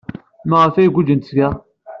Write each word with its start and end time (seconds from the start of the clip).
Maɣef 0.49 0.75
ay 0.75 0.89
guǧǧent 0.93 1.27
seg-a? 1.29 1.49